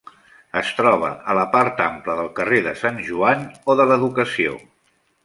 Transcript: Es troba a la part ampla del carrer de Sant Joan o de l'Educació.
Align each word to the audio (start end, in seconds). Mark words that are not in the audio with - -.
Es 0.59 0.69
troba 0.77 1.11
a 1.33 1.35
la 1.39 1.43
part 1.55 1.83
ampla 1.87 2.15
del 2.21 2.31
carrer 2.39 2.63
de 2.69 2.73
Sant 2.85 2.97
Joan 3.11 3.45
o 3.73 3.77
de 3.83 3.87
l'Educació. 3.93 4.57